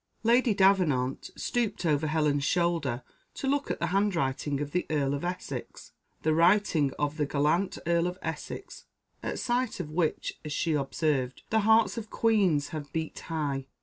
Lady 0.23 0.55
Davenant 0.55 1.29
stooped 1.35 1.85
over 1.85 2.07
Helen's 2.07 2.43
shoulder 2.43 3.03
to 3.35 3.45
look 3.45 3.69
at 3.69 3.77
the 3.79 3.85
handwriting 3.93 4.59
of 4.59 4.71
the 4.71 4.87
Earl 4.89 5.13
of 5.13 5.23
Essex 5.23 5.91
the 6.23 6.33
writing 6.33 6.91
of 6.97 7.17
the 7.17 7.27
gallant 7.27 7.77
Earl 7.85 8.07
of 8.07 8.17
Essex, 8.23 8.85
at 9.21 9.37
sight 9.37 9.79
of 9.79 9.91
which, 9.91 10.39
as 10.43 10.51
she 10.53 10.73
observed, 10.73 11.43
the 11.51 11.59
hearts 11.59 11.99
of 11.99 12.09
queens 12.09 12.69
have 12.69 12.91
beat 12.91 13.19
high. 13.19 13.67